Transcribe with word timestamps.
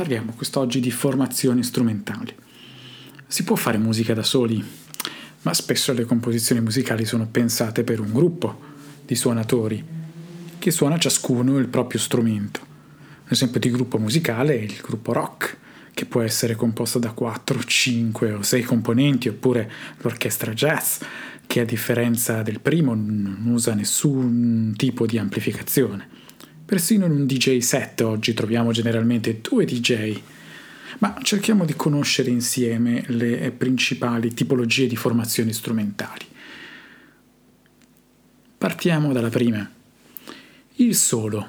parliamo 0.00 0.32
quest'oggi 0.32 0.80
di 0.80 0.90
formazioni 0.90 1.62
strumentali. 1.62 2.34
Si 3.26 3.44
può 3.44 3.54
fare 3.54 3.76
musica 3.76 4.14
da 4.14 4.22
soli, 4.22 4.64
ma 5.42 5.52
spesso 5.52 5.92
le 5.92 6.06
composizioni 6.06 6.62
musicali 6.62 7.04
sono 7.04 7.26
pensate 7.26 7.84
per 7.84 8.00
un 8.00 8.10
gruppo 8.10 8.58
di 9.04 9.14
suonatori 9.14 9.84
che 10.58 10.70
suona 10.70 10.96
ciascuno 10.96 11.58
il 11.58 11.68
proprio 11.68 12.00
strumento. 12.00 12.60
Un 12.62 13.28
esempio 13.28 13.60
di 13.60 13.70
gruppo 13.70 13.98
musicale 13.98 14.58
è 14.58 14.62
il 14.62 14.80
gruppo 14.80 15.12
rock, 15.12 15.58
che 15.92 16.06
può 16.06 16.22
essere 16.22 16.54
composto 16.54 16.98
da 16.98 17.10
4, 17.10 17.62
5 17.62 18.32
o 18.32 18.42
6 18.42 18.62
componenti, 18.62 19.28
oppure 19.28 19.70
l'orchestra 19.98 20.54
jazz, 20.54 21.02
che 21.46 21.60
a 21.60 21.64
differenza 21.66 22.40
del 22.40 22.60
primo 22.60 22.94
non 22.94 23.42
usa 23.48 23.74
nessun 23.74 24.72
tipo 24.78 25.04
di 25.04 25.18
amplificazione. 25.18 26.19
Persino 26.70 27.06
in 27.06 27.10
un 27.10 27.26
DJ 27.26 27.58
set 27.58 28.00
oggi 28.02 28.32
troviamo 28.32 28.70
generalmente 28.70 29.40
due 29.40 29.64
DJ, 29.64 30.16
ma 30.98 31.18
cerchiamo 31.20 31.64
di 31.64 31.74
conoscere 31.74 32.30
insieme 32.30 33.02
le 33.08 33.50
principali 33.50 34.32
tipologie 34.32 34.86
di 34.86 34.94
formazioni 34.94 35.52
strumentali. 35.52 36.24
Partiamo 38.56 39.12
dalla 39.12 39.30
prima. 39.30 39.68
Il 40.76 40.94
solo. 40.94 41.44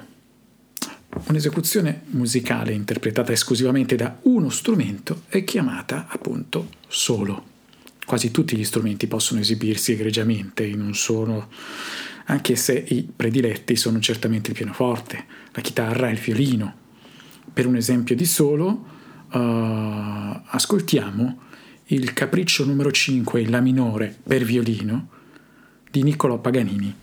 Un'esecuzione 1.28 2.02
musicale 2.06 2.72
interpretata 2.72 3.30
esclusivamente 3.30 3.94
da 3.94 4.18
uno 4.22 4.50
strumento 4.50 5.22
è 5.28 5.44
chiamata 5.44 6.08
appunto 6.08 6.68
solo. 6.88 7.50
Quasi 8.04 8.32
tutti 8.32 8.56
gli 8.56 8.64
strumenti 8.64 9.06
possono 9.06 9.38
esibirsi 9.38 9.92
egregiamente 9.92 10.64
in 10.64 10.80
un 10.80 10.96
solo, 10.96 11.48
anche 12.26 12.56
se 12.56 12.84
i 12.88 13.08
prediletti 13.14 13.76
sono 13.76 13.98
certamente 14.00 14.50
il 14.50 14.56
pianoforte, 14.56 15.24
la 15.52 15.60
chitarra 15.60 16.08
e 16.08 16.12
il 16.12 16.18
violino. 16.18 16.74
Per 17.52 17.66
un 17.66 17.76
esempio 17.76 18.14
di 18.14 18.24
solo, 18.24 18.84
uh, 19.32 19.38
ascoltiamo 20.44 21.38
il 21.86 22.12
capriccio 22.12 22.64
numero 22.64 22.90
5 22.90 23.40
in 23.40 23.50
La 23.50 23.60
minore 23.60 24.16
per 24.22 24.44
violino 24.44 25.08
di 25.90 26.02
Niccolò 26.02 26.38
Paganini. 26.38 26.96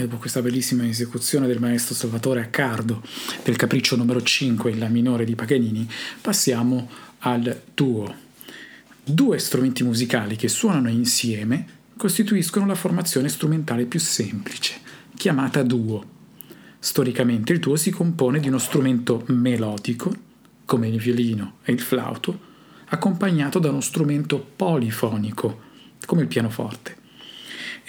E 0.00 0.04
dopo 0.04 0.16
questa 0.16 0.40
bellissima 0.40 0.88
esecuzione 0.88 1.46
del 1.46 1.60
maestro 1.60 1.94
Salvatore 1.94 2.40
Accardo 2.40 3.02
del 3.44 3.56
capriccio 3.56 3.96
numero 3.96 4.22
5 4.22 4.70
in 4.70 4.78
La 4.78 4.88
minore 4.88 5.26
di 5.26 5.34
Paganini, 5.34 5.86
passiamo 6.22 6.88
al 7.18 7.60
duo. 7.74 8.14
Due 9.04 9.38
strumenti 9.38 9.84
musicali 9.84 10.36
che 10.36 10.48
suonano 10.48 10.88
insieme 10.88 11.66
costituiscono 11.98 12.64
la 12.64 12.74
formazione 12.74 13.28
strumentale 13.28 13.84
più 13.84 14.00
semplice, 14.00 14.80
chiamata 15.16 15.62
duo. 15.62 16.18
Storicamente 16.78 17.52
il 17.52 17.58
duo 17.58 17.76
si 17.76 17.90
compone 17.90 18.40
di 18.40 18.48
uno 18.48 18.56
strumento 18.56 19.24
melodico, 19.26 20.10
come 20.64 20.88
il 20.88 20.98
violino 20.98 21.56
e 21.62 21.72
il 21.72 21.80
flauto, 21.80 22.40
accompagnato 22.86 23.58
da 23.58 23.68
uno 23.68 23.82
strumento 23.82 24.38
polifonico, 24.56 25.60
come 26.06 26.22
il 26.22 26.28
pianoforte. 26.28 26.99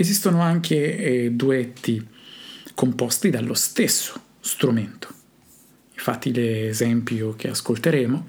Esistono 0.01 0.41
anche 0.41 0.97
eh, 0.97 1.29
duetti 1.29 2.03
composti 2.73 3.29
dallo 3.29 3.53
stesso 3.53 4.19
strumento. 4.39 5.09
Infatti 5.93 6.33
l'esempio 6.33 7.35
che 7.35 7.49
ascolteremo 7.49 8.27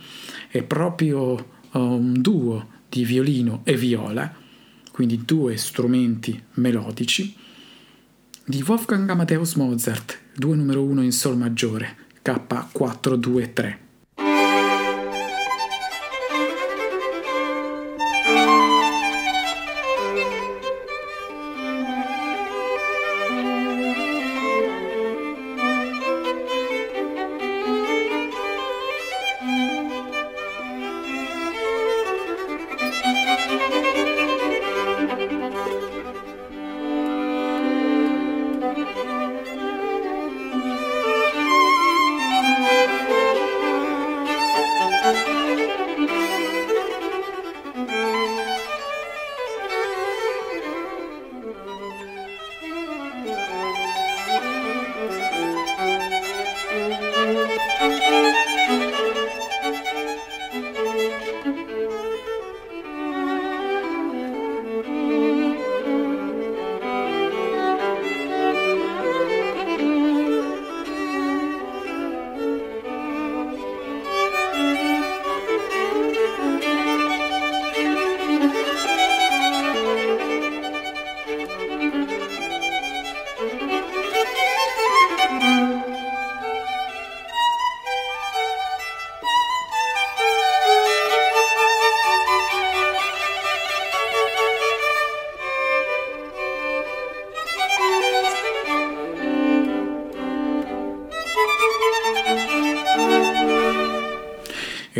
è 0.48 0.62
proprio 0.64 1.60
un 1.70 2.20
duo 2.20 2.68
di 2.90 3.06
violino 3.06 3.62
e 3.64 3.74
viola, 3.74 4.30
quindi 4.90 5.22
due 5.24 5.56
strumenti 5.56 6.38
melodici, 6.56 7.34
di 8.44 8.62
Wolfgang 8.66 9.08
Amadeus 9.08 9.54
Mozart, 9.54 10.18
2 10.36 10.54
numero 10.54 10.82
1 10.82 11.02
in 11.02 11.12
Sol 11.12 11.38
maggiore, 11.38 11.96
K423. 12.22 13.76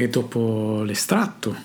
E 0.02 0.08
dopo 0.08 0.82
l'estratto 0.84 1.56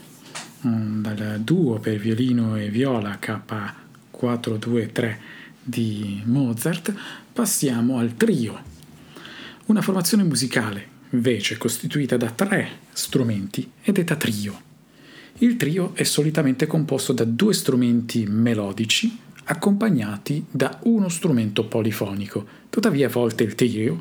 um, 0.61 1.01
dal 1.01 1.39
duo 1.41 1.79
per 1.79 1.97
violino 1.97 2.55
e 2.55 2.69
viola 2.69 3.17
K423 3.19 5.15
di 5.63 6.21
Mozart, 6.25 6.93
passiamo 7.33 7.97
al 7.97 8.15
trio, 8.15 8.61
una 9.65 9.81
formazione 9.81 10.23
musicale 10.23 10.95
invece 11.11 11.57
costituita 11.57 12.15
da 12.15 12.29
tre 12.29 12.69
strumenti 12.91 13.71
è 13.81 13.91
detta 13.91 14.15
trio. 14.15 14.61
Il 15.39 15.57
trio 15.57 15.95
è 15.95 16.03
solitamente 16.03 16.67
composto 16.67 17.13
da 17.13 17.23
due 17.23 17.53
strumenti 17.53 18.25
melodici 18.27 19.17
accompagnati 19.45 20.45
da 20.49 20.79
uno 20.83 21.09
strumento 21.09 21.65
polifonico. 21.65 22.45
Tuttavia 22.69 23.07
a 23.07 23.11
volte 23.11 23.43
il 23.43 23.55
trio 23.55 23.99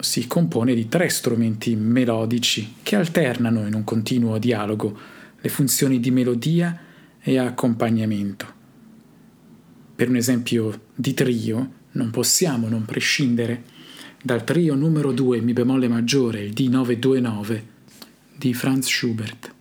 si 0.00 0.26
compone 0.26 0.74
di 0.74 0.88
tre 0.88 1.08
strumenti 1.08 1.76
melodici 1.76 2.76
che 2.82 2.96
alternano 2.96 3.66
in 3.66 3.74
un 3.74 3.84
continuo 3.84 4.38
dialogo 4.38 4.98
le 5.40 5.48
funzioni 5.48 6.00
di 6.00 6.10
melodia 6.10 6.78
e 7.20 7.38
accompagnamento. 7.38 8.58
Per 9.94 10.08
un 10.08 10.16
esempio 10.16 10.80
di 10.94 11.14
trio 11.14 11.72
non 11.92 12.10
possiamo 12.10 12.68
non 12.68 12.84
prescindere 12.84 13.64
dal 14.22 14.44
trio 14.44 14.74
numero 14.74 15.12
2 15.12 15.40
Mi 15.40 15.52
bemolle 15.52 15.88
maggiore, 15.88 16.42
il 16.42 16.52
D929 16.52 17.62
di 18.36 18.54
Franz 18.54 18.86
Schubert, 18.86 19.52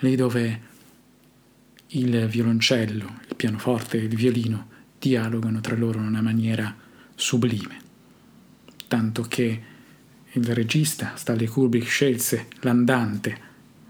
lì 0.00 0.16
dove 0.16 0.60
il 1.88 2.26
violoncello, 2.26 3.20
il 3.28 3.36
pianoforte 3.36 3.98
e 3.98 4.04
il 4.04 4.14
violino 4.14 4.68
dialogano 4.98 5.60
tra 5.60 5.76
loro 5.76 5.98
in 5.98 6.06
una 6.06 6.22
maniera 6.22 6.74
sublime, 7.14 7.80
tanto 8.88 9.22
che 9.22 9.62
il 10.32 10.54
regista 10.54 11.12
Stanley 11.16 11.46
Kubrick 11.46 11.86
scelse 11.86 12.48
l'andante, 12.60 13.44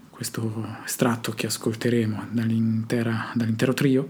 questo 0.09 0.77
estratto 0.85 1.31
che 1.33 1.47
ascolteremo 1.47 2.27
dall'intero 2.31 3.73
trio, 3.73 4.07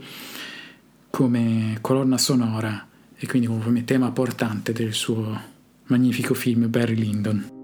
come 1.10 1.78
colonna 1.82 2.18
sonora 2.18 2.88
e 3.16 3.28
quindi 3.28 3.48
come 3.48 3.84
tema 3.84 4.12
portante 4.12 4.72
del 4.72 4.94
suo 4.94 5.42
magnifico 5.86 6.34
film 6.34 6.70
Barry 6.70 6.96
Lyndon. 6.96 7.57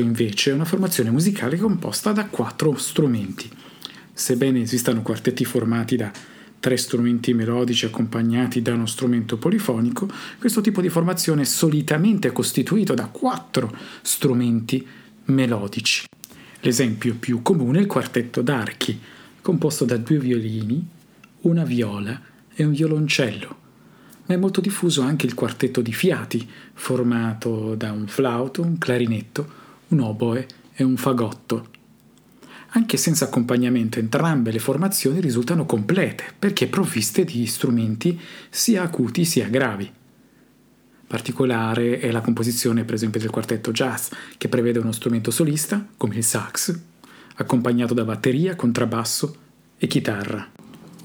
invece 0.00 0.50
è 0.50 0.54
una 0.54 0.64
formazione 0.64 1.10
musicale 1.10 1.56
composta 1.58 2.12
da 2.12 2.26
quattro 2.26 2.74
strumenti. 2.76 3.50
Sebbene 4.12 4.62
esistano 4.62 5.02
quartetti 5.02 5.44
formati 5.44 5.96
da 5.96 6.10
tre 6.58 6.76
strumenti 6.76 7.32
melodici 7.32 7.86
accompagnati 7.86 8.60
da 8.60 8.74
uno 8.74 8.86
strumento 8.86 9.38
polifonico, 9.38 10.08
questo 10.38 10.60
tipo 10.60 10.80
di 10.80 10.88
formazione 10.88 11.42
è 11.42 11.46
solitamente 11.46 12.32
costituito 12.32 12.94
da 12.94 13.06
quattro 13.06 13.74
strumenti 14.02 14.86
melodici. 15.26 16.06
L'esempio 16.60 17.14
più 17.14 17.40
comune 17.40 17.78
è 17.78 17.80
il 17.80 17.86
quartetto 17.86 18.42
d'archi, 18.42 18.98
composto 19.40 19.84
da 19.86 19.96
due 19.96 20.18
violini, 20.18 20.86
una 21.42 21.64
viola 21.64 22.20
e 22.54 22.64
un 22.64 22.72
violoncello. 22.72 23.58
Ma 24.26 24.34
è 24.34 24.38
molto 24.38 24.60
diffuso 24.60 25.00
anche 25.00 25.24
il 25.24 25.34
quartetto 25.34 25.80
di 25.80 25.92
fiati, 25.92 26.46
formato 26.74 27.74
da 27.74 27.90
un 27.90 28.06
flauto, 28.06 28.60
un 28.60 28.76
clarinetto, 28.76 29.59
un 29.90 30.00
oboe 30.00 30.46
e 30.74 30.82
un 30.82 30.96
fagotto. 30.96 31.68
Anche 32.72 32.96
senza 32.96 33.24
accompagnamento 33.24 33.98
entrambe 33.98 34.52
le 34.52 34.60
formazioni 34.60 35.20
risultano 35.20 35.66
complete 35.66 36.24
perché 36.38 36.68
provviste 36.68 37.24
di 37.24 37.44
strumenti 37.46 38.18
sia 38.48 38.82
acuti 38.82 39.24
sia 39.24 39.48
gravi. 39.48 39.90
Particolare 41.06 41.98
è 41.98 42.12
la 42.12 42.20
composizione 42.20 42.84
per 42.84 42.94
esempio 42.94 43.18
del 43.18 43.30
quartetto 43.30 43.72
jazz 43.72 44.12
che 44.38 44.48
prevede 44.48 44.78
uno 44.78 44.92
strumento 44.92 45.32
solista 45.32 45.84
come 45.96 46.14
il 46.16 46.24
sax, 46.24 46.78
accompagnato 47.34 47.94
da 47.94 48.04
batteria, 48.04 48.54
contrabbasso 48.54 49.36
e 49.76 49.88
chitarra. 49.88 50.48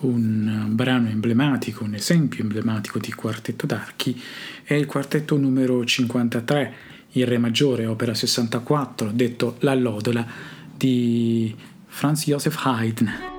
Un 0.01 0.67
brano 0.69 1.09
emblematico, 1.09 1.83
un 1.83 1.95
esempio 1.95 2.43
emblematico 2.43 2.99
di 2.99 3.11
quartetto 3.13 3.65
d'archi 3.65 4.21
è 4.63 4.75
il 4.75 4.85
quartetto 4.85 5.37
numero 5.37 5.83
53 5.83 6.73
in 7.19 7.25
Re 7.25 7.37
maggiore, 7.37 7.85
opera 7.85 8.13
64, 8.13 9.11
detto 9.11 9.55
La 9.59 9.73
Lodola 9.73 10.25
di 10.75 11.55
Franz 11.87 12.25
Joseph 12.25 12.59
Haydn. 12.63 13.34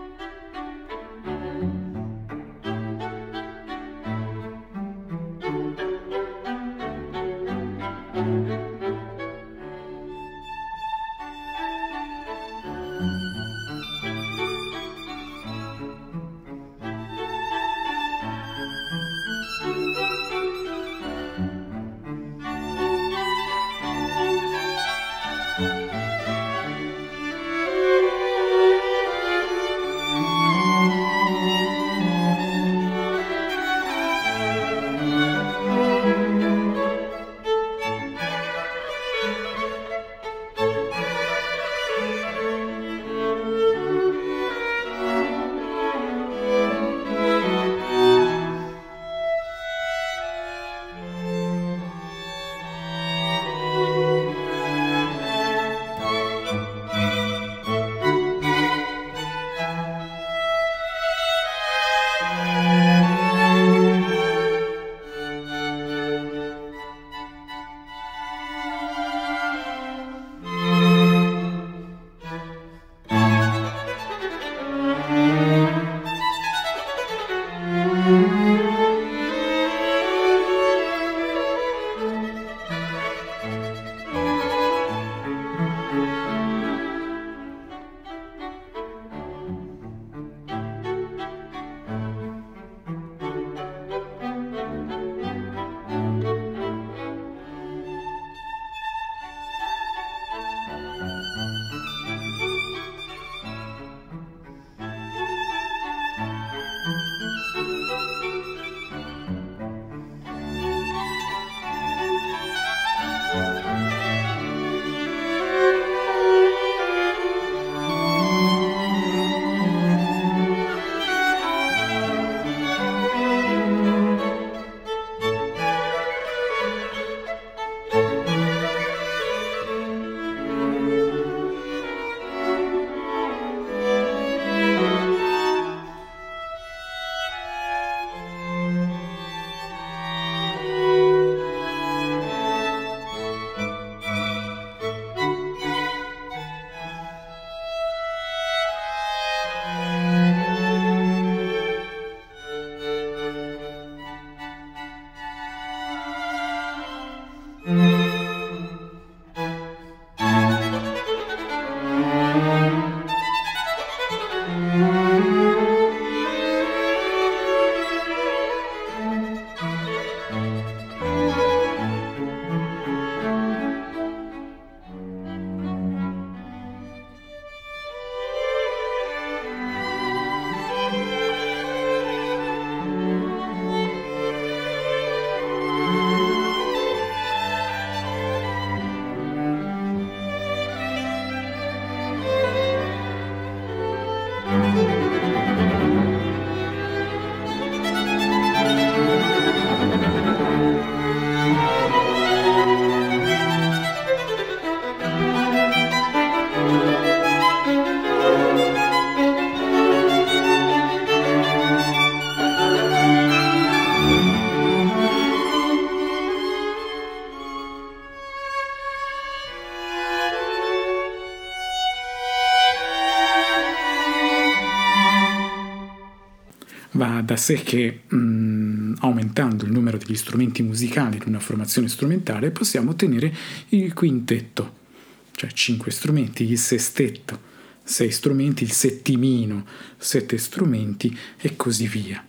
Da 227.27 227.37
sé 227.37 227.57
che 227.57 228.03
mh, 228.07 228.17
mm, 228.17 228.95
aumentando 229.01 229.65
il 229.65 229.73
numero 229.73 229.99
degli 229.99 230.15
strumenti 230.15 230.63
musicali 230.63 231.17
in 231.17 231.25
una 231.27 231.41
formazione 231.41 231.89
strumentale 231.89 232.51
possiamo 232.51 232.93
ottenere 232.93 233.35
il 233.71 233.93
quintetto. 233.93 234.85
cioè 235.33 235.51
5 235.51 235.91
strumenti, 235.91 236.51
il 236.51 236.57
sestetto, 236.57 237.39
6 237.83 238.11
strumenti, 238.11 238.63
il 238.63 238.73
settimino, 238.73 239.67
7 239.99 240.39
strumenti 240.39 241.15
e 241.39 241.57
così 241.57 241.87
via. 241.87 242.25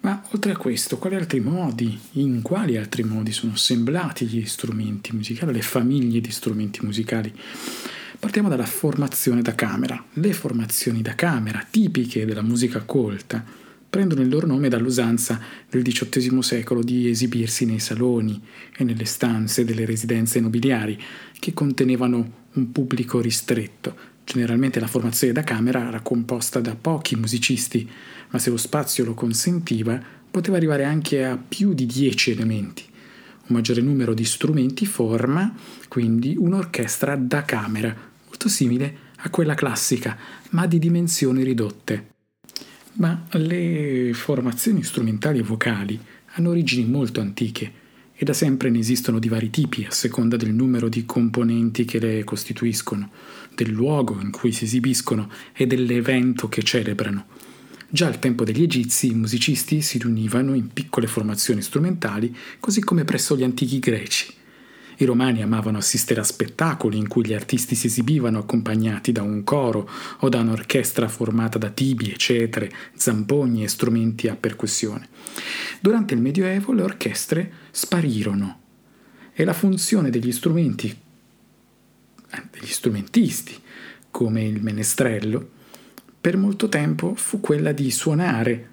Ma 0.00 0.22
oltre 0.32 0.52
a 0.52 0.56
questo, 0.56 0.98
quali 0.98 1.16
altri 1.16 1.40
modi, 1.40 1.98
in 2.12 2.42
quali 2.42 2.76
altri 2.76 3.02
modi 3.02 3.32
sono 3.32 3.54
assemblati 3.54 4.26
gli 4.26 4.44
strumenti 4.44 5.12
musicali, 5.12 5.52
le 5.52 5.62
famiglie 5.62 6.20
di 6.20 6.30
strumenti 6.30 6.84
musicali? 6.84 7.34
Partiamo 8.20 8.48
dalla 8.48 8.66
formazione 8.66 9.42
da 9.42 9.54
camera. 9.54 10.02
Le 10.12 10.32
formazioni 10.32 11.02
da 11.02 11.14
camera, 11.14 11.66
tipiche 11.68 12.24
della 12.24 12.42
musica 12.42 12.80
colta, 12.80 13.44
prendono 13.94 14.22
il 14.22 14.28
loro 14.28 14.48
nome 14.48 14.68
dall'usanza 14.68 15.40
del 15.70 15.84
XVIII 15.84 16.42
secolo 16.42 16.82
di 16.82 17.08
esibirsi 17.08 17.64
nei 17.64 17.78
saloni 17.78 18.42
e 18.76 18.82
nelle 18.82 19.04
stanze 19.04 19.64
delle 19.64 19.84
residenze 19.84 20.40
nobiliari, 20.40 21.00
che 21.38 21.54
contenevano 21.54 22.32
un 22.54 22.72
pubblico 22.72 23.20
ristretto. 23.20 23.94
Generalmente 24.24 24.80
la 24.80 24.88
formazione 24.88 25.32
da 25.32 25.44
camera 25.44 25.86
era 25.86 26.00
composta 26.00 26.58
da 26.58 26.74
pochi 26.74 27.14
musicisti, 27.14 27.88
ma 28.30 28.40
se 28.40 28.50
lo 28.50 28.56
spazio 28.56 29.04
lo 29.04 29.14
consentiva, 29.14 30.02
poteva 30.28 30.56
arrivare 30.56 30.82
anche 30.82 31.24
a 31.24 31.36
più 31.36 31.72
di 31.72 31.86
dieci 31.86 32.32
elementi. 32.32 32.82
Un 33.46 33.54
maggiore 33.54 33.80
numero 33.80 34.12
di 34.12 34.24
strumenti 34.24 34.86
forma 34.86 35.54
quindi 35.86 36.34
un'orchestra 36.36 37.14
da 37.14 37.42
camera, 37.42 37.94
molto 38.26 38.48
simile 38.48 39.12
a 39.18 39.30
quella 39.30 39.54
classica, 39.54 40.18
ma 40.50 40.66
di 40.66 40.80
dimensioni 40.80 41.44
ridotte. 41.44 42.13
Ma 42.96 43.24
le 43.32 44.12
formazioni 44.14 44.84
strumentali 44.84 45.40
e 45.40 45.42
vocali 45.42 45.98
hanno 46.34 46.50
origini 46.50 46.84
molto 46.88 47.20
antiche 47.20 47.82
e 48.14 48.24
da 48.24 48.32
sempre 48.32 48.70
ne 48.70 48.78
esistono 48.78 49.18
di 49.18 49.28
vari 49.28 49.50
tipi 49.50 49.84
a 49.84 49.90
seconda 49.90 50.36
del 50.36 50.54
numero 50.54 50.88
di 50.88 51.04
componenti 51.04 51.84
che 51.84 51.98
le 51.98 52.22
costituiscono, 52.22 53.10
del 53.54 53.70
luogo 53.70 54.20
in 54.20 54.30
cui 54.30 54.52
si 54.52 54.64
esibiscono 54.64 55.28
e 55.52 55.66
dell'evento 55.66 56.48
che 56.48 56.62
celebrano. 56.62 57.26
Già 57.88 58.06
al 58.06 58.20
tempo 58.20 58.44
degli 58.44 58.62
egizi 58.62 59.10
i 59.10 59.14
musicisti 59.14 59.80
si 59.80 59.98
riunivano 59.98 60.54
in 60.54 60.68
piccole 60.68 61.08
formazioni 61.08 61.62
strumentali, 61.62 62.34
così 62.60 62.80
come 62.80 63.04
presso 63.04 63.36
gli 63.36 63.42
antichi 63.42 63.80
greci. 63.80 64.32
I 64.96 65.04
romani 65.04 65.42
amavano 65.42 65.78
assistere 65.78 66.20
a 66.20 66.24
spettacoli 66.24 66.96
in 66.96 67.08
cui 67.08 67.26
gli 67.26 67.34
artisti 67.34 67.74
si 67.74 67.88
esibivano 67.88 68.38
accompagnati 68.38 69.12
da 69.12 69.22
un 69.22 69.42
coro 69.42 69.88
o 70.20 70.28
da 70.28 70.40
un'orchestra 70.40 71.08
formata 71.08 71.58
da 71.58 71.70
tibie, 71.70 72.16
cetre, 72.16 72.70
zampogni 72.94 73.64
e 73.64 73.68
strumenti 73.68 74.28
a 74.28 74.36
percussione. 74.36 75.08
Durante 75.80 76.14
il 76.14 76.20
Medioevo 76.20 76.72
le 76.72 76.82
orchestre 76.82 77.52
sparirono 77.70 78.60
e 79.32 79.44
la 79.44 79.52
funzione 79.52 80.10
degli 80.10 80.30
strumenti, 80.30 80.88
eh, 82.30 82.42
degli 82.50 82.70
strumentisti, 82.70 83.60
come 84.10 84.44
il 84.44 84.62
menestrello, 84.62 85.50
per 86.20 86.36
molto 86.36 86.68
tempo 86.68 87.14
fu 87.16 87.40
quella 87.40 87.72
di 87.72 87.90
suonare 87.90 88.70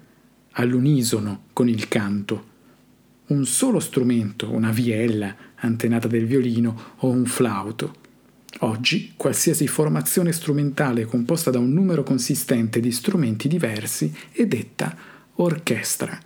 all'unisono 0.52 1.46
con 1.52 1.68
il 1.68 1.88
canto. 1.88 2.50
Un 3.32 3.46
solo 3.46 3.80
strumento, 3.80 4.50
una 4.50 4.72
viella, 4.72 5.34
antenata 5.54 6.06
del 6.06 6.26
violino 6.26 6.96
o 6.98 7.08
un 7.08 7.24
flauto. 7.24 7.94
Oggi 8.58 9.14
qualsiasi 9.16 9.66
formazione 9.66 10.32
strumentale 10.32 11.06
composta 11.06 11.50
da 11.50 11.58
un 11.58 11.72
numero 11.72 12.02
consistente 12.02 12.78
di 12.78 12.92
strumenti 12.92 13.48
diversi 13.48 14.14
è 14.32 14.44
detta 14.44 14.94
orchestra. 15.36 16.20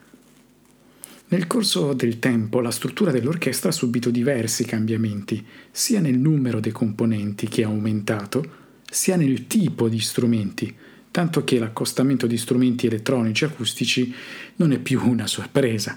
Nel 1.29 1.47
corso 1.47 1.93
del 1.93 2.19
tempo 2.19 2.61
la 2.61 2.73
struttura 2.73 3.13
dell'orchestra 3.13 3.69
ha 3.69 3.73
subito 3.73 4.11
diversi 4.11 4.65
cambiamenti, 4.65 5.47
sia 5.71 6.01
nel 6.01 6.19
numero 6.19 6.59
dei 6.59 6.73
componenti 6.73 7.47
che 7.47 7.63
è 7.63 7.67
aumentato, 7.67 8.45
sia 8.83 9.15
nel 9.15 9.47
tipo 9.47 9.89
di 9.89 10.01
strumenti, 10.01 10.75
tanto 11.13 11.45
che 11.45 11.61
l'accostamento 11.61 12.27
di 12.27 12.37
strumenti 12.37 12.89
elettronici 12.89 13.45
acustici 13.45 14.13
non 14.57 14.73
è 14.73 14.81
più 14.81 15.01
una 15.09 15.29
sorpresa. 15.29 15.97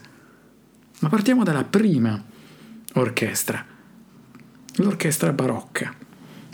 Ma 1.00 1.08
partiamo 1.08 1.44
dalla 1.44 1.64
prima 1.64 2.22
orchestra. 2.96 3.66
L'orchestra 4.76 5.32
barocca. 5.32 5.96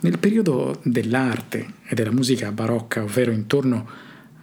Nel 0.02 0.20
periodo 0.20 0.80
dell'arte 0.84 1.74
e 1.84 1.96
della 1.96 2.12
musica 2.12 2.52
barocca, 2.52 3.02
ovvero 3.02 3.32
intorno 3.32 3.90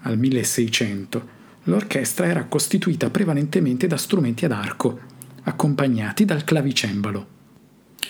al 0.01 0.19
1600, 0.19 1.29
l'orchestra 1.65 2.27
era 2.27 2.47
costituita 2.47 3.11
prevalentemente 3.11 3.87
da 3.87 3.97
strumenti 3.97 4.45
ad 4.45 4.51
arco, 4.51 4.99
accompagnati 5.45 6.25
dal 6.25 6.43
clavicembalo. 6.43 7.27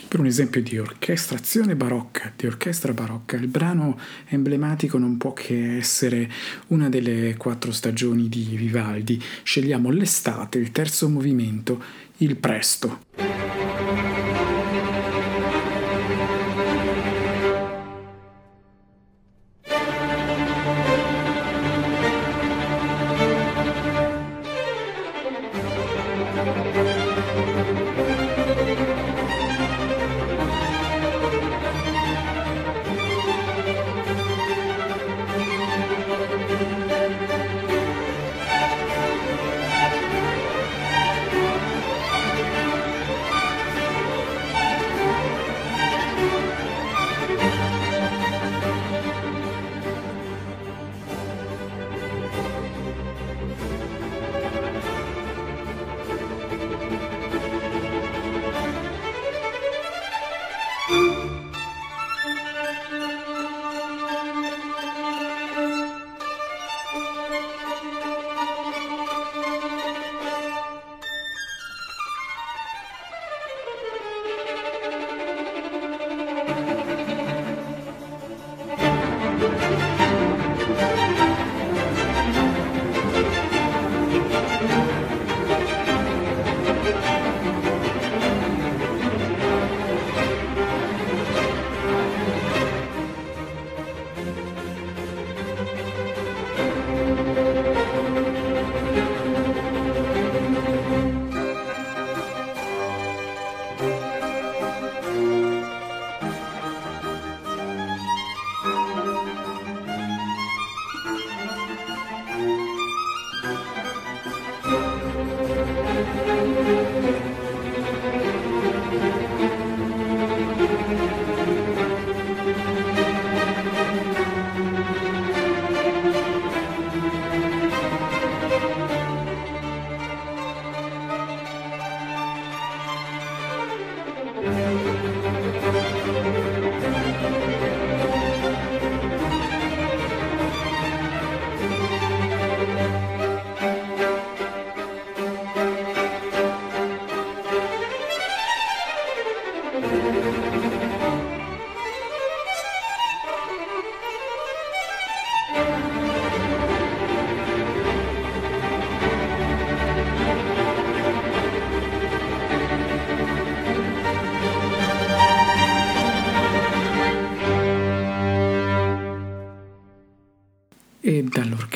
Per 0.08 0.20
un 0.20 0.26
esempio 0.26 0.62
di 0.62 0.78
orchestrazione 0.78 1.74
barocca, 1.74 2.32
di 2.36 2.46
orchestra 2.46 2.92
barocca, 2.92 3.36
il 3.36 3.48
brano 3.48 3.98
emblematico 4.28 4.98
non 4.98 5.16
può 5.16 5.32
che 5.32 5.76
essere 5.76 6.30
una 6.68 6.88
delle 6.88 7.36
quattro 7.36 7.72
stagioni 7.72 8.28
di 8.28 8.44
Vivaldi. 8.54 9.22
Scegliamo 9.42 9.90
l'estate, 9.90 10.58
il 10.58 10.70
terzo 10.70 11.08
movimento, 11.08 11.82
il 12.18 12.36
presto. 12.36 13.41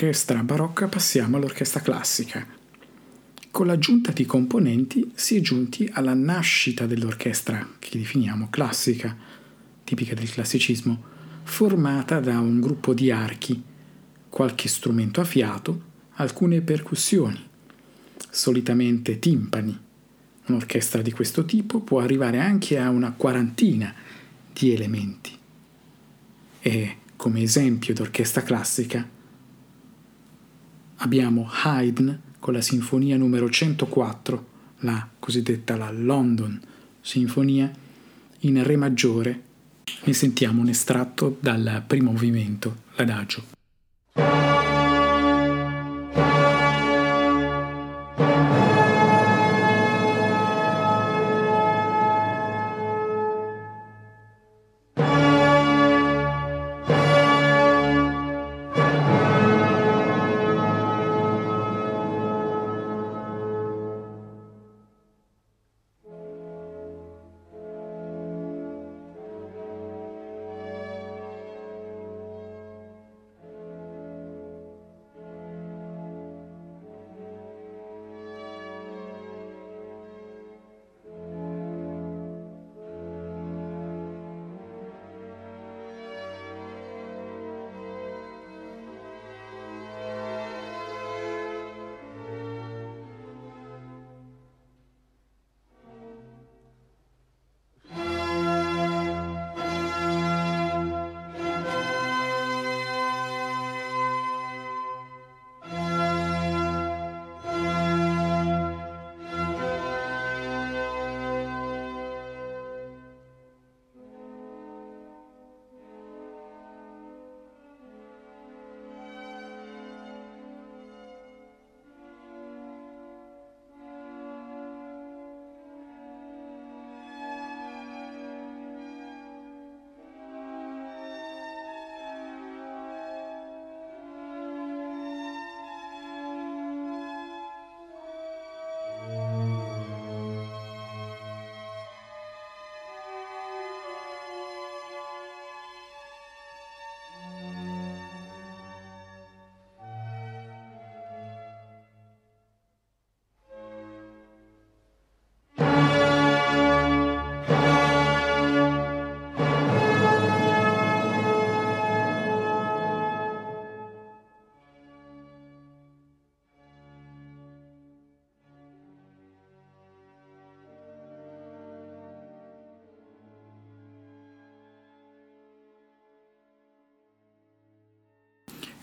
Dall'orchestra 0.07 0.45
barocca 0.45 0.87
passiamo 0.87 1.37
all'orchestra 1.37 1.81
classica. 1.81 2.47
Con 3.51 3.67
l'aggiunta 3.67 4.13
di 4.13 4.25
componenti 4.25 5.11
si 5.15 5.37
è 5.37 5.41
giunti 5.41 5.91
alla 5.93 6.15
nascita 6.15 6.87
dell'orchestra, 6.87 7.69
che 7.81 7.99
definiamo 7.99 8.49
classica, 8.49 9.17
tipica 9.83 10.15
del 10.15 10.31
classicismo, 10.31 11.03
formata 11.43 12.21
da 12.21 12.39
un 12.39 12.61
gruppo 12.61 12.95
di 12.95 13.11
archi, 13.11 13.61
qualche 14.29 14.69
strumento 14.69 15.21
a 15.21 15.25
fiato, 15.25 15.83
alcune 16.15 16.61
percussioni, 16.61 17.45
solitamente 18.31 19.19
timpani. 19.19 19.77
Un'orchestra 20.47 21.03
di 21.03 21.11
questo 21.11 21.45
tipo 21.45 21.81
può 21.81 21.99
arrivare 21.99 22.39
anche 22.39 22.79
a 22.79 22.91
una 22.91 23.11
quarantina 23.11 23.93
di 24.53 24.73
elementi. 24.73 25.37
E 26.61 26.97
come 27.17 27.43
esempio 27.43 27.93
d'orchestra 27.93 28.43
classica 28.43 29.15
abbiamo 30.97 31.49
Haydn 31.51 32.21
con 32.39 32.55
la 32.55 32.61
sinfonia 32.61 33.17
numero 33.17 33.51
104, 33.51 34.47
la 34.81 35.09
cosiddetta 35.19 35.77
la 35.77 35.91
London 35.91 36.61
Sinfonia, 37.01 37.71
in 38.41 38.63
Re 38.63 38.77
maggiore. 38.77 39.43
Ne 40.05 40.13
sentiamo 40.13 40.61
un 40.61 40.69
estratto 40.69 41.37
dal 41.41 41.83
primo 41.87 42.13
movimento, 42.13 42.77
l'adagio. 42.97 44.56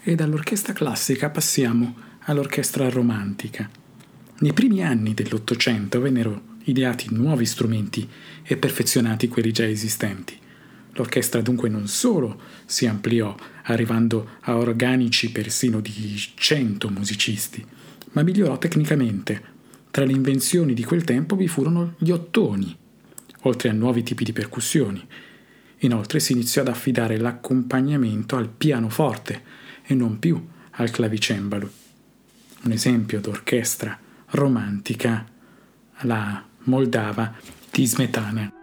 E 0.04 0.16
dall'orchestra 0.16 0.74
classica 0.74 1.30
passiamo 1.30 1.96
all'orchestra 2.26 2.90
romantica. 2.90 3.70
Nei 4.40 4.52
primi 4.52 4.84
anni 4.84 5.14
dell'Ottocento 5.14 6.02
vennero 6.02 6.52
ideati 6.66 7.08
nuovi 7.12 7.46
strumenti 7.46 8.08
e 8.44 8.58
perfezionati 8.58 9.30
quelli 9.30 9.54
già 9.54 9.66
esistenti. 9.66 10.38
L'orchestra 10.96 11.42
dunque 11.42 11.70
non 11.70 11.88
solo 11.88 12.40
si 12.66 12.86
ampliò, 12.86 13.36
arrivando 13.64 14.32
a 14.42 14.58
organici 14.58 15.32
persino 15.32 15.80
di 15.80 16.22
100 16.36 16.90
musicisti, 16.90 17.66
ma 18.12 18.24
migliorò 18.24 18.58
tecnicamente. 18.58 19.52
Tra 19.90 20.04
le 20.06 20.12
invenzioni 20.12 20.74
di 20.74 20.84
quel 20.84 21.04
tempo 21.04 21.36
vi 21.36 21.48
furono 21.48 21.96
gli 21.98 22.12
ottoni, 22.12 22.76
oltre 23.44 23.70
a 23.70 23.74
nuovi 23.74 24.04
tipi 24.04 24.24
di 24.24 24.34
percussioni. 24.34 25.06
Inoltre 25.80 26.20
si 26.20 26.34
iniziò 26.34 26.62
ad 26.62 26.68
affidare 26.68 27.18
l'accompagnamento 27.18 28.36
al 28.36 28.50
pianoforte, 28.50 29.62
e 29.94 29.96
non 29.96 30.20
più 30.20 30.46
al 30.72 30.90
clavicembalo. 30.90 31.72
Un 32.64 32.72
esempio 32.72 33.22
d'orchestra 33.22 33.98
romantica, 34.32 35.26
la 36.02 36.44
Moldava 36.64 37.34
di 37.72 37.86
Smetana. 37.86 38.63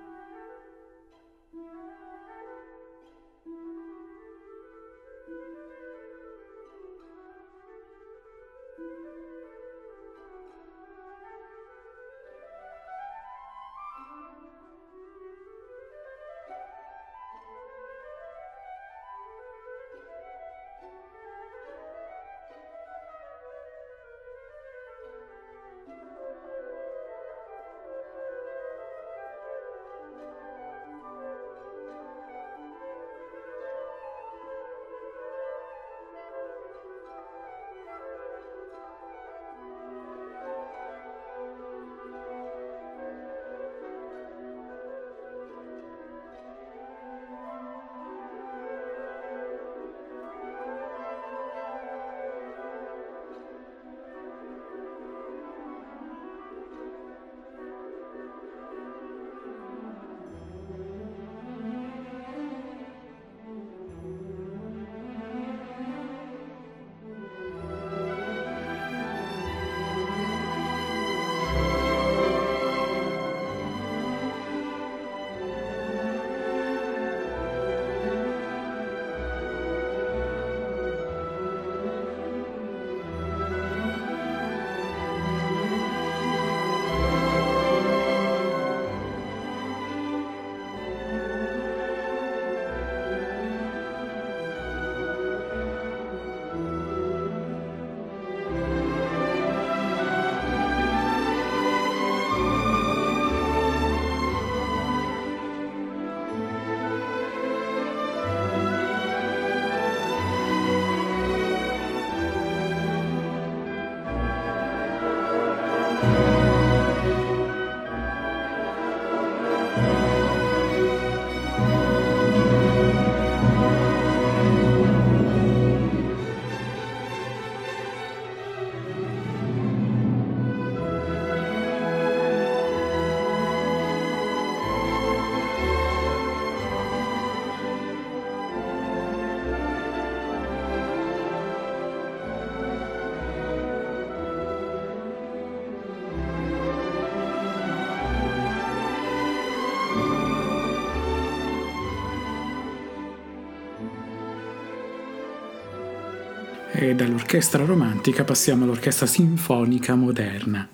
E 156.80 156.94
dall'orchestra 156.94 157.62
romantica 157.66 158.24
passiamo 158.24 158.64
all'orchestra 158.64 159.04
sinfonica 159.04 159.94
moderna. 159.94 160.66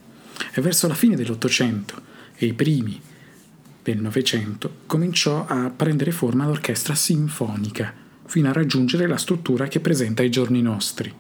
E 0.55 0.61
verso 0.61 0.87
la 0.87 0.95
fine 0.95 1.16
dell'Ottocento 1.16 2.01
e 2.37 2.47
i 2.47 2.55
primi 2.55 3.01
del 3.83 4.01
Novecento 4.01 4.83
cominciò 4.87 5.45
a 5.49 5.69
prendere 5.75 6.12
forma 6.12 6.47
l'orchestra 6.47 6.95
sinfonica, 6.95 7.92
fino 8.25 8.49
a 8.49 8.53
raggiungere 8.53 9.09
la 9.09 9.16
struttura 9.16 9.66
che 9.66 9.81
presenta 9.81 10.23
ai 10.23 10.31
giorni 10.31 10.62
nostri. 10.62 11.12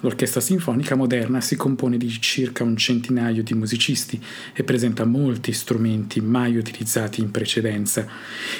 L'orchestra 0.00 0.42
sinfonica 0.42 0.94
moderna 0.96 1.40
si 1.40 1.56
compone 1.56 1.96
di 1.96 2.10
circa 2.20 2.62
un 2.62 2.76
centinaio 2.76 3.42
di 3.42 3.54
musicisti 3.54 4.22
e 4.52 4.62
presenta 4.64 5.06
molti 5.06 5.52
strumenti 5.52 6.20
mai 6.20 6.56
utilizzati 6.56 7.22
in 7.22 7.30
precedenza. 7.30 8.06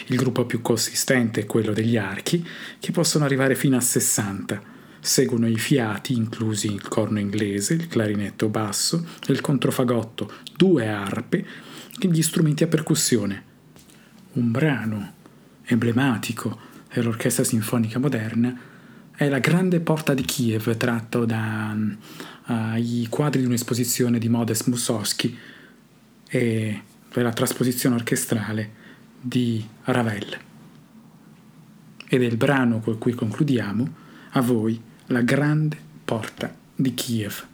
Il 0.07 0.17
gruppo 0.17 0.47
più 0.47 0.63
consistente 0.63 1.43
è 1.43 1.47
quello 1.47 1.75
degli 1.75 1.99
archi, 1.99 2.47
che 2.79 2.93
possono 2.93 3.27
arrivare 3.27 3.55
fino 3.55 3.77
a 3.77 3.81
60. 3.81 4.79
Seguono 5.01 5.49
i 5.49 5.57
fiati, 5.57 6.13
inclusi 6.13 6.73
il 6.73 6.87
corno 6.87 7.19
inglese, 7.19 7.73
il 7.73 7.89
clarinetto 7.89 8.49
basso, 8.49 9.07
il 9.29 9.41
controfagotto, 9.41 10.31
due 10.55 10.89
arpe 10.89 11.47
e 11.99 12.09
gli 12.09 12.23
strumenti 12.23 12.65
a 12.65 12.69
percussione. 12.69 13.45
Un 14.33 14.51
brano 14.51 15.13
emblematico 15.65 16.59
dell'orchestra 16.93 17.45
sinfonica 17.45 17.99
moderna 17.99 18.59
è 19.17 19.29
la 19.29 19.39
grande 19.39 19.81
porta 19.81 20.13
di 20.13 20.23
Kiev 20.23 20.77
tratto 20.77 21.25
dai 21.25 21.97
uh, 22.47 23.09
quadri 23.09 23.41
di 23.41 23.47
un'esposizione 23.47 24.19
di 24.19 24.29
Modest 24.29 24.67
Mussorgsky 24.69 25.37
e 26.29 26.83
per 27.09 27.23
la 27.23 27.33
trasposizione 27.33 27.97
orchestrale 27.97 28.71
di 29.21 29.65
Ravel. 29.85 30.39
Ed 32.07 32.23
è 32.23 32.25
il 32.25 32.37
brano 32.37 32.81
con 32.81 32.99
cui 32.99 33.13
concludiamo, 33.13 33.95
a 34.31 34.41
voi, 34.41 34.81
la 35.11 35.23
grande 35.23 35.77
porta 36.05 36.55
di 36.75 36.95
Kiev. 36.95 37.50